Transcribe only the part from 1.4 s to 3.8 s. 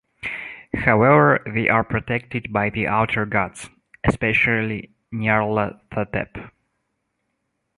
they are protected by the Outer Gods,